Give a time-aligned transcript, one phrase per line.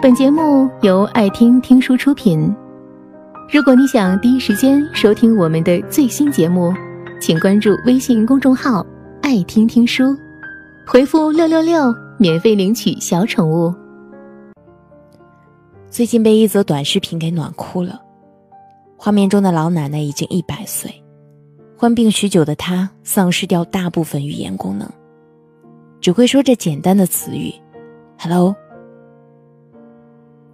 [0.00, 2.54] 本节目由爱听听书出品。
[3.52, 6.72] 如果你想第一时间收听我们的最新节目，
[7.20, 8.86] 请关注微信公众号
[9.20, 10.16] “爱听听书”，
[10.86, 13.74] 回复“六六六”免费领取小宠物。
[15.90, 18.00] 最近被一则短视频给暖哭了。
[18.96, 20.94] 画面中的老奶奶已经一百岁，
[21.76, 24.88] 患病许久的她丧失掉大部分语言功能，
[26.00, 27.52] 只会说这简单的词语
[28.16, 28.54] “hello”。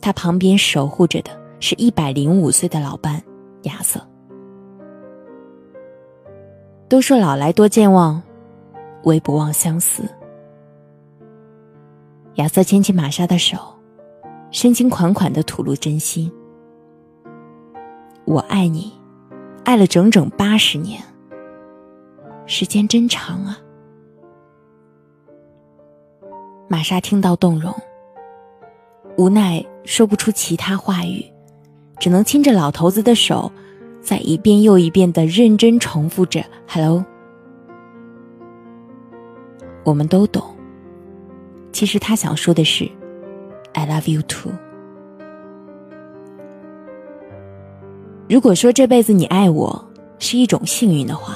[0.05, 3.23] 他旁边守护着的是一百零五岁的老伴
[3.63, 3.99] 亚瑟。
[6.91, 8.23] 都说老来多健忘，
[9.05, 10.03] 唯不忘相思。
[12.35, 13.57] 亚瑟牵起玛莎的手，
[14.51, 16.31] 深情款款的吐露真心。
[18.27, 18.93] 我爱你，
[19.65, 21.03] 爱了整整八十年。
[22.45, 23.59] 时间真长啊！
[26.69, 27.75] 玛莎听到动容，
[29.17, 31.25] 无奈说不出其他话语，
[31.99, 33.53] 只能牵着老头子的手，
[34.01, 37.05] 在一遍又一遍的认真重复着 “hello”。
[39.85, 40.43] 我们都懂，
[41.71, 42.91] 其实他想说的是
[43.75, 44.53] “I love you too”。
[48.27, 51.35] 如果说这辈子你爱我是一种幸运的话，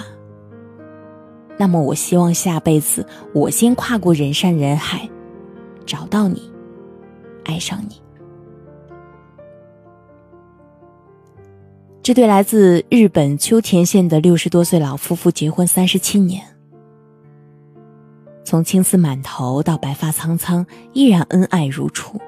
[1.58, 5.06] 那么我希望下辈子我先跨过人山人海，
[5.84, 6.50] 找到你，
[7.44, 8.00] 爱上你。
[12.08, 16.42] 这对来自日本秋田县的六十多岁老夫妇结婚三十七年，
[18.46, 22.18] 从青丝满头到白发苍苍，依然恩爱如初。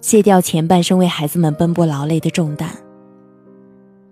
[0.00, 2.70] 卸掉前半生为孩子们奔波劳累的重担。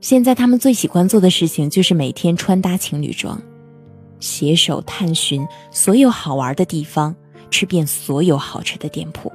[0.00, 3.41] 现在他们最喜欢做的事情就是每天穿搭情侣装，
[4.19, 7.14] 携手探寻所有好玩的地方，
[7.48, 9.30] 吃遍所有好吃的店铺，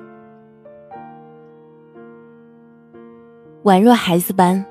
[3.64, 4.66] 宛若孩子般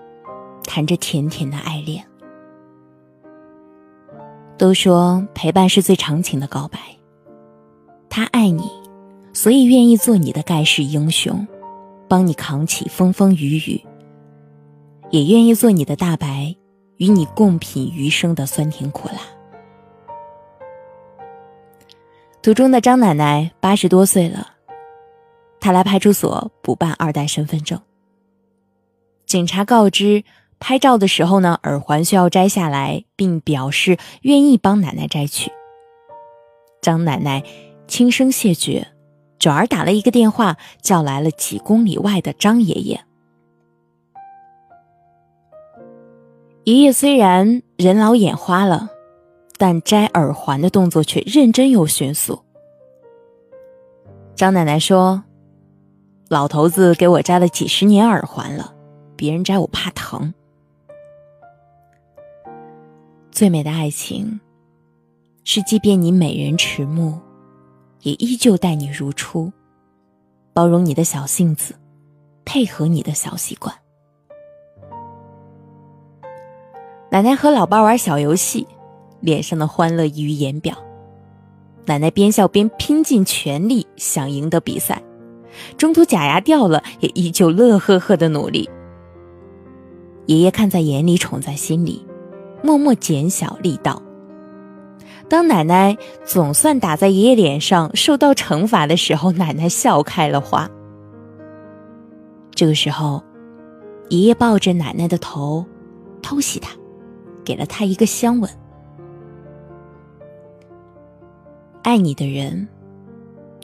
[0.64, 2.04] 谈着甜甜的爱恋。
[4.56, 6.78] 都说陪伴是最长情的告白。
[8.08, 8.70] 他爱你，
[9.32, 11.46] 所以愿意做你的盖世英雄。
[12.08, 13.84] 帮你扛起风风雨雨，
[15.10, 16.54] 也愿意做你的大白，
[16.98, 19.20] 与你共品余生的酸甜苦辣。
[22.40, 24.52] 图中的张奶奶八十多岁了，
[25.58, 27.76] 她来派出所补办二代身份证。
[29.26, 30.24] 警察告知，
[30.58, 35.50] 拍照的时候呢，耳环需要摘下来，并表示愿意帮奶奶摘去。
[36.80, 37.42] 张奶奶
[37.86, 38.88] 轻声谢绝。
[39.38, 43.04] 转而打了一个电话，叫来了几公里外的张爷爷。
[46.64, 48.88] 爷爷虽然人老眼花了，
[49.58, 52.40] 但摘耳环的动作却认真又迅速。
[54.34, 55.22] 张奶奶说
[56.28, 58.72] ：“老头子给我摘了几十年耳环了，
[59.16, 60.32] 别人摘我怕疼。”
[63.32, 64.40] 最美的爱情，
[65.44, 67.18] 是即便你美人迟暮。
[68.02, 69.50] 也依旧待你如初，
[70.52, 71.74] 包容你的小性子，
[72.44, 73.74] 配合你的小习惯。
[77.10, 78.64] 奶奶和老伴玩小游戏，
[79.20, 80.76] 脸上的欢乐溢于言表。
[81.84, 85.02] 奶奶边笑边拼尽全力想赢得比赛，
[85.76, 88.70] 中途假牙掉了也依旧乐呵呵的努力。
[90.26, 92.04] 爷爷看在眼里，宠在心里，
[92.62, 94.02] 默默减小力道。
[95.28, 100.68] 当奶奶总算打在爷爷脸上受到惩罚的时候，奶奶笑开了花。
[102.54, 103.22] 这个时候，
[104.08, 105.64] 爷爷抱着奶奶的头，
[106.22, 106.76] 偷袭她，
[107.44, 108.50] 给了她一个香吻。
[111.82, 112.66] 爱你的人，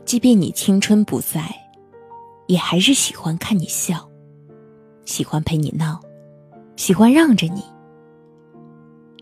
[0.04, 1.42] 即便你青春不在，
[2.46, 4.08] 也还是喜欢看你笑，
[5.04, 6.00] 喜欢陪你闹，
[6.76, 7.62] 喜欢让着你。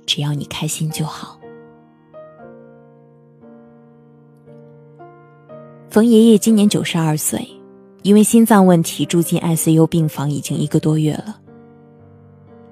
[0.07, 1.39] 只要你开心就好。
[5.89, 7.47] 冯爷爷今年九十二岁，
[8.03, 11.41] 因为心脏问题住进 ICU 病房已经一个多月了。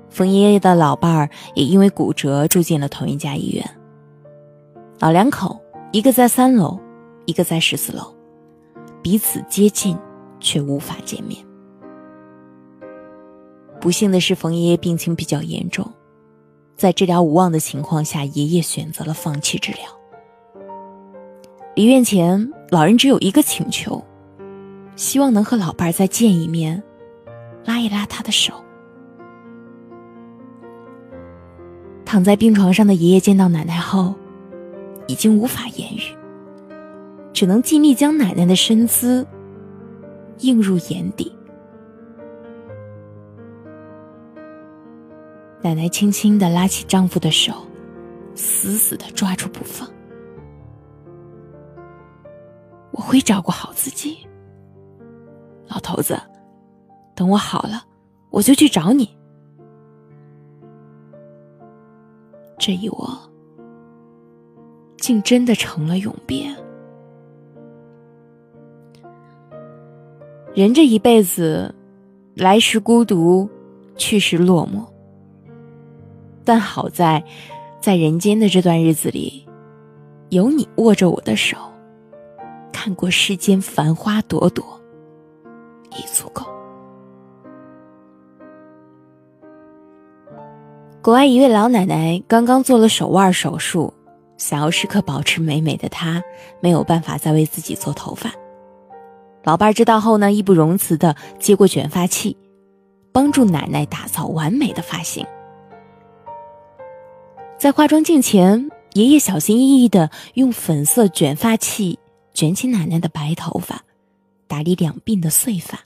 [0.09, 3.65] 冯爷爷的老伴儿也因为骨折住进了同一家医院。
[4.99, 5.61] 老两口
[5.93, 6.79] 一个在三楼，
[7.27, 8.13] 一个在十四楼，
[9.03, 9.97] 彼此接近
[10.41, 11.48] 却无法见面。
[13.81, 15.91] 不幸的是，冯爷爷病情比较严重，
[16.77, 19.81] 在治疗无望的情况下，爷爷选择了放弃治疗。
[21.75, 22.51] 离院前。
[22.71, 24.05] 老人只有一个请求，
[24.95, 26.83] 希望能和老伴儿再见一面，
[27.65, 28.53] 拉一拉他的手。
[32.05, 34.15] 躺在病床上的爷爷见到奶奶后，
[35.07, 36.15] 已经无法言语，
[37.33, 39.27] 只能尽力将奶奶的身姿
[40.41, 41.33] 映入眼底。
[45.61, 47.53] 奶奶轻轻的拉起丈夫的手，
[48.35, 49.89] 死死的抓住不放。
[52.93, 54.27] 我会照顾好自己，
[55.67, 56.17] 老头子，
[57.15, 57.85] 等我好了，
[58.31, 59.17] 我就去找你。
[62.59, 63.19] 这一握，
[64.97, 66.47] 竟真的成了永别。
[70.55, 71.73] 人这一辈子，
[72.35, 73.49] 来时孤独，
[73.97, 74.85] 去时落寞。
[76.49, 77.23] 但好在，
[77.79, 79.47] 在人间的这段日子里，
[80.31, 81.59] 有你握着我的手，
[82.73, 84.65] 看过世间繁花朵朵，
[85.91, 86.47] 已足够。
[91.03, 93.93] 国外一位老奶奶刚刚做了手腕手术，
[94.39, 96.23] 想要时刻保持美美的她，
[96.63, 98.33] 没有办法再为自己做头发。
[99.45, 102.35] 老伴知道后呢，义不容辞的接过卷发器，
[103.13, 105.27] 帮助奶奶打造完美的发型。
[107.59, 111.99] 在化妆镜前，爷爷小心翼翼的用粉色卷发器
[112.33, 113.83] 卷起奶奶的白头发，
[114.47, 115.81] 打理两鬓的碎发。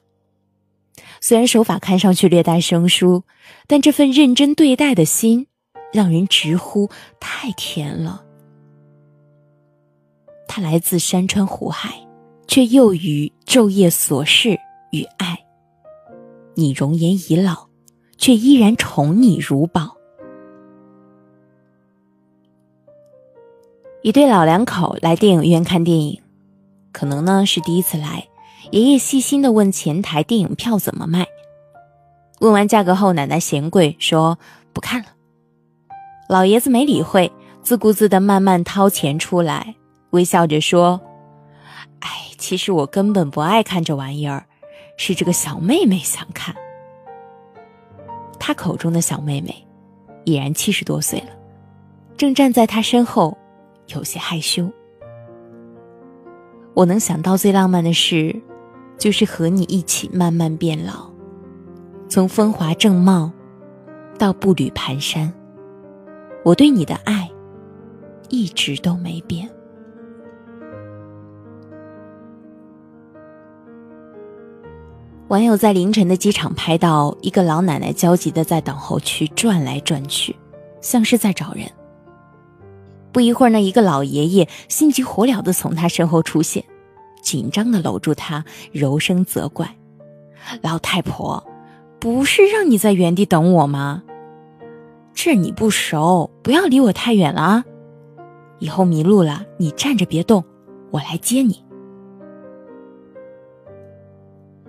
[1.22, 3.22] 虽然手法看上去略带生疏，
[3.66, 5.46] 但这份认真对待的心，
[5.94, 8.22] 让人直呼太甜了。
[10.46, 12.06] 他来自山川湖海，
[12.46, 14.58] 却又与昼夜琐事
[14.90, 15.38] 与爱。
[16.54, 17.68] 你容颜已老，
[18.18, 19.96] 却依然宠你如宝。
[24.02, 26.20] 一对老两口来电影院看电影，
[26.90, 28.26] 可能呢是第一次来。
[28.72, 31.24] 爷爷细心的问前台电影票怎么卖。
[32.40, 34.36] 问完价格后，奶奶嫌贵，说
[34.72, 35.06] 不看了。
[36.28, 37.30] 老爷子没理会，
[37.62, 39.76] 自顾自的慢慢掏钱出来，
[40.10, 41.00] 微笑着说
[42.00, 42.08] ：“哎，
[42.38, 44.44] 其实我根本不爱看这玩意儿，
[44.96, 46.52] 是这个小妹妹想看。”
[48.40, 49.64] 他口中的小妹妹，
[50.24, 51.28] 已然七十多岁了，
[52.16, 53.38] 正站在他身后。
[53.88, 54.70] 有些害羞。
[56.74, 58.34] 我能想到最浪漫的事，
[58.98, 61.10] 就是和你一起慢慢变老，
[62.08, 63.30] 从风华正茂
[64.18, 65.30] 到步履蹒跚。
[66.44, 67.30] 我对你的爱
[68.28, 69.48] 一直都没变。
[75.28, 80.36] 网友在凌晨的机场拍到一个老奶奶焦急的在等候区转来转去，
[80.80, 81.66] 像是在找人。
[83.12, 86.64] 不一会儿，那一个老爷爷心急火燎的从他身后出现，
[87.22, 89.76] 紧张的搂住他，柔声责怪
[90.62, 91.46] ：“老太婆，
[92.00, 94.02] 不是让你在原地等我吗？
[95.14, 97.64] 这你不熟，不要离我太远了啊！
[98.58, 100.42] 以后迷路了，你站着别动，
[100.90, 101.62] 我来接你。”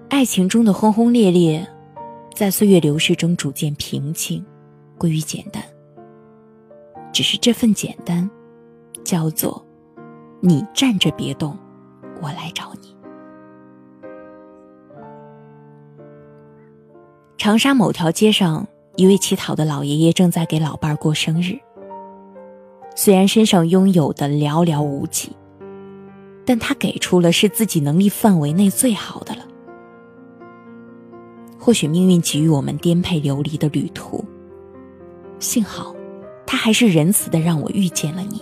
[0.09, 1.67] 爱情中的轰轰烈烈，
[2.35, 4.45] 在岁月流逝中逐渐平静，
[4.97, 5.63] 归于简单。
[7.13, 8.29] 只是这份简单，
[9.03, 9.63] 叫做
[10.41, 11.55] “你站着别动，
[12.21, 12.97] 我来找你”。
[17.37, 21.59] 长沙某条街上，一位乞讨的老爷爷正在给老伴儿过生日。
[22.95, 25.35] 虽然身上拥有的寥寥无几，
[26.45, 29.45] 但他给出了是自己能力范围内最好的了。
[31.59, 34.23] 或许命运给予我们颠沛流离的旅途，
[35.37, 35.95] 幸好。
[36.53, 38.39] 他还是仁慈的，让我遇见了你。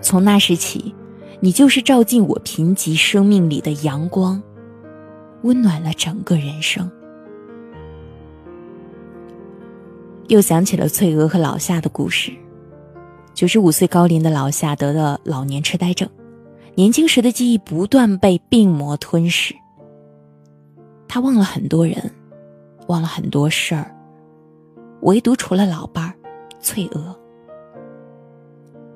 [0.00, 0.92] 从那时起，
[1.38, 4.42] 你就是照进我贫瘠生命里的阳光，
[5.42, 6.90] 温暖了整个人生。
[10.26, 12.32] 又想起了翠娥和老夏的故事。
[13.32, 16.10] 九十五岁高龄的老夏得了老年痴呆症，
[16.74, 19.54] 年轻时的记忆不断被病魔吞噬。
[21.06, 22.12] 他忘了很多人，
[22.88, 23.94] 忘了很多事儿，
[25.02, 26.14] 唯独除了老伴儿。
[26.60, 27.16] 翠娥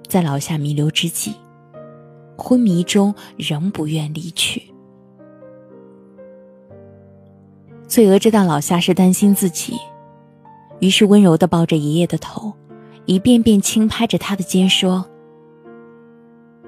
[0.06, 1.34] 在老夏弥留之际，
[2.36, 4.62] 昏迷中仍不愿离去。
[7.88, 9.76] 翠娥知道老夏是担心自己，
[10.80, 12.52] 于是温柔的抱着爷爷的头，
[13.06, 15.04] 一遍遍轻拍着他的肩，说：“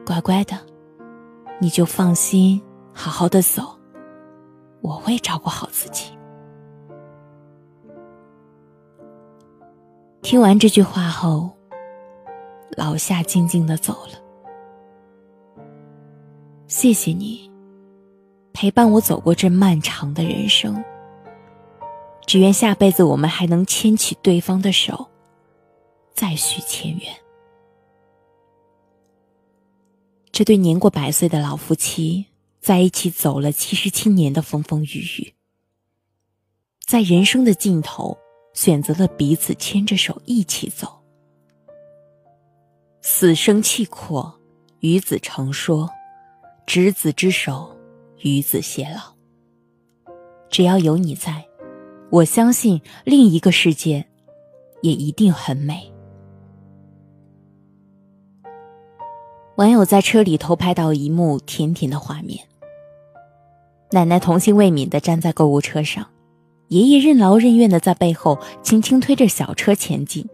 [0.07, 0.57] 乖乖的，
[1.61, 2.61] 你就放心，
[2.93, 3.63] 好好的走，
[4.81, 6.11] 我会照顾好自己。”
[10.27, 11.49] 听完这句话后，
[12.71, 14.21] 老夏静静的走了。
[16.67, 17.49] 谢谢你，
[18.53, 20.85] 陪伴我走过这漫长的人生。
[22.27, 25.07] 只愿下辈子我们还能牵起对方的手，
[26.13, 27.03] 再续前缘。
[30.33, 32.27] 这对年过百岁的老夫妻
[32.59, 35.35] 在一起走了七十七年的风风雨雨，
[36.85, 38.19] 在人生的尽头
[38.57, 40.89] 选择了彼此牵着手一起走。
[43.03, 44.35] 死生契阔，
[44.81, 45.89] 与子成说，
[46.67, 47.77] 执子之手，
[48.23, 49.15] 与子偕老。
[50.49, 51.47] 只要有你在，
[52.11, 54.05] 我相信另一个世界
[54.81, 55.93] 也一定很美。
[59.57, 62.47] 网友在车里偷拍到一幕甜甜的画面：
[63.91, 66.07] 奶奶童心未泯的站在购物车上，
[66.69, 70.27] 爷爷任劳任怨的在背后轻轻推着小车前进。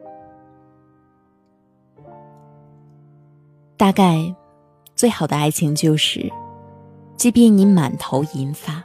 [3.77, 4.35] 大概，
[4.95, 6.31] 最好的爱情就是，
[7.17, 8.83] 即便你满头银发，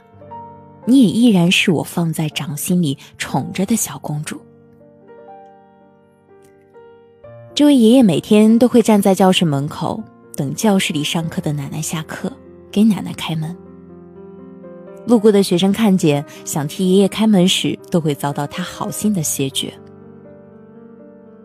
[0.84, 4.40] 你也依然是我放在掌心里宠着的小公主。
[7.54, 10.02] 这位爷爷每天都会站在教室门口。
[10.36, 12.32] 等教室里上课的奶奶下课，
[12.70, 13.56] 给奶奶开门。
[15.08, 19.72] 路过的学生看见想替爷爷开门时，都会遭到他好心的谢绝。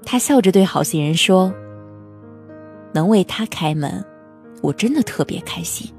[0.04, 1.52] 他笑着对好心人说
[2.94, 4.04] ：“能为他开门，
[4.62, 5.90] 我真的特别开心。”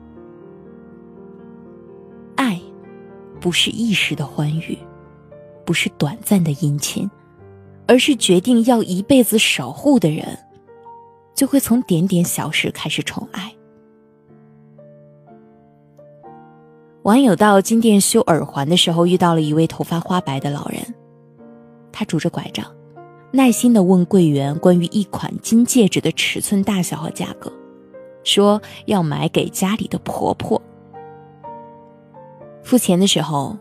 [2.37, 2.61] 爱，
[3.41, 4.77] 不是一时的欢愉，
[5.65, 7.11] 不是短暂的殷勤，
[7.87, 10.39] 而是决定要一辈子守护的人。
[11.35, 13.54] 就会从点点小事开始宠爱。
[17.05, 20.83] 网友到金店修耳环的时候，遇到了一位头发花白的老人，
[21.93, 22.65] 他拄着拐杖，
[23.31, 27.53] 耐心的问柜员关于一款金戒指的尺寸大小和价格，
[28.23, 30.61] 说要买给家里的婆婆。
[32.63, 33.55] 付钱的时候，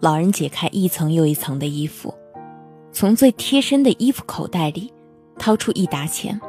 [0.00, 2.14] 老人解开一层又一层的衣服，
[2.92, 4.90] 从最贴身的衣服口袋里
[5.38, 6.40] 掏出一沓钱。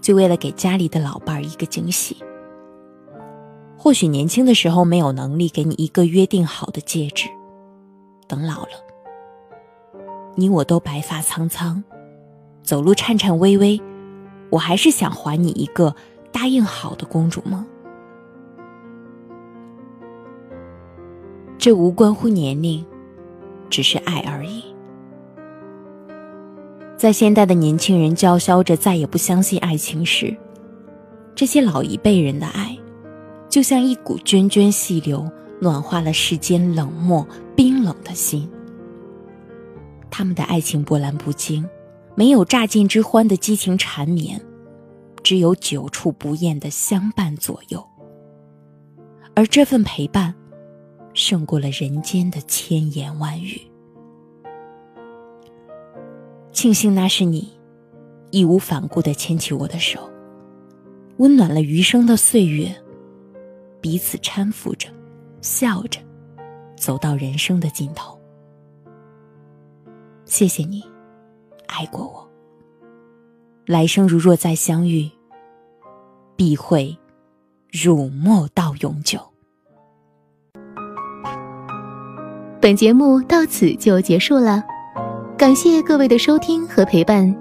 [0.00, 2.16] 就为了给家里的老伴儿一个惊喜。
[3.76, 7.28] 或许年轻的时候没有能力给你一个约定好的戒指，
[8.26, 8.70] 等老了，
[10.36, 11.82] 你我都白发苍苍，
[12.62, 13.80] 走路颤颤巍巍，
[14.50, 15.94] 我还是想还你一个
[16.32, 17.64] 答应好的公主梦。
[21.58, 22.84] 这无关乎年龄，
[23.68, 24.64] 只是爱而已。
[26.96, 30.34] 在现代的年轻人叫嚣着再也不相信爱情时，
[31.34, 32.76] 这些老一辈人的爱，
[33.54, 35.30] 就像一股涓涓细流，
[35.60, 38.50] 暖化了世间冷漠冰冷的心。
[40.10, 41.64] 他们的爱情波澜不惊，
[42.16, 44.44] 没有乍见之欢的激情缠绵，
[45.22, 47.80] 只有久处不厌的相伴左右。
[49.36, 50.34] 而这份陪伴，
[51.12, 53.60] 胜过了人间的千言万语。
[56.50, 57.52] 庆幸那是你，
[58.32, 60.10] 义无反顾的牵起我的手，
[61.18, 62.74] 温暖了余生的岁月。
[63.84, 64.88] 彼此搀扶着，
[65.42, 66.00] 笑着，
[66.74, 68.18] 走到人生的尽头。
[70.24, 70.82] 谢谢你，
[71.66, 72.26] 爱过我。
[73.66, 75.06] 来生如若再相遇，
[76.34, 76.96] 必会
[77.70, 79.20] 辱没到永久。
[82.62, 84.64] 本节目到此就结束了。
[85.36, 87.36] 感谢各位的收听和陪伴，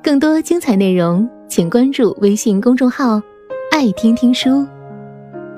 [0.00, 3.20] 更多精彩内容请关注微信公众号
[3.74, 4.64] “爱听听书”，